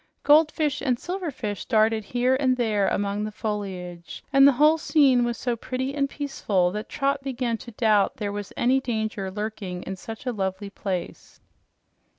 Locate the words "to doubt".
7.59-8.15